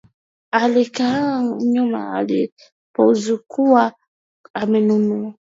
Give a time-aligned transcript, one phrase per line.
[0.51, 2.25] Alikaanga nyama
[2.97, 3.93] alizokuwa
[4.53, 5.33] amenunua